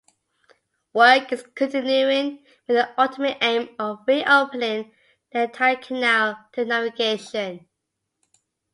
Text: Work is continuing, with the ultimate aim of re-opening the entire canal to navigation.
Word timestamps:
Work 0.93 1.31
is 1.31 1.43
continuing, 1.53 2.37
with 2.67 2.75
the 2.75 2.99
ultimate 2.99 3.37
aim 3.39 3.69
of 3.77 3.99
re-opening 4.07 4.91
the 5.31 5.43
entire 5.43 5.75
canal 5.75 6.43
to 6.53 6.65
navigation. 6.65 7.67